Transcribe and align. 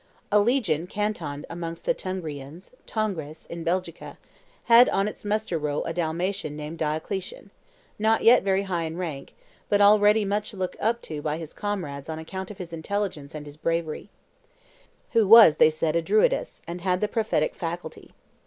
A 0.31 0.39
legion 0.39 0.87
cantoned 0.87 1.45
amongst 1.47 1.85
the 1.85 1.93
Tungrians 1.93 2.71
(Tongres), 2.87 3.45
in 3.45 3.63
Belgica, 3.63 4.17
had 4.63 4.89
on 4.89 5.07
its 5.07 5.23
muster 5.23 5.59
roll 5.59 5.83
a 5.85 5.93
Dalmatian 5.93 6.55
named 6.55 6.79
Diocletian, 6.79 7.51
not 7.99 8.23
yet 8.23 8.41
very 8.41 8.63
high 8.63 8.85
in 8.85 8.97
rank, 8.97 9.35
but 9.69 9.79
already 9.79 10.25
much 10.25 10.55
looked 10.55 10.77
up 10.79 11.03
to 11.03 11.21
by 11.21 11.37
his 11.37 11.53
comrades 11.53 12.09
on 12.09 12.17
account 12.17 12.49
of 12.49 12.57
his 12.57 12.73
intelligence 12.73 13.35
and 13.35 13.45
his 13.45 13.57
bravery. 13.57 14.09
He 14.09 14.09
lodged 14.09 14.11
at 14.33 14.33
a 14.33 14.41
woman's, 14.41 15.13
who 15.13 15.27
was, 15.27 15.57
they 15.57 15.69
said, 15.69 15.95
a 15.95 16.01
Druidess, 16.01 16.61
and 16.67 16.81
had 16.81 16.99
the 16.99 17.07
prophetic 17.07 17.53
faculty. 17.53 18.15